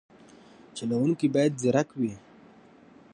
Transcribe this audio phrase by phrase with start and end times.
[0.77, 2.13] چلوونکی باید ځیرک وي.